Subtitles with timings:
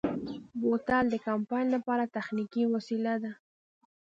[0.59, 3.31] بوتل د کمپاین لپاره تخنیکي وسیله ده.